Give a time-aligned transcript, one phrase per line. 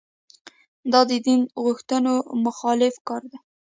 [0.91, 2.13] دا د دین غوښتنو
[2.45, 3.37] مخالف کار دی.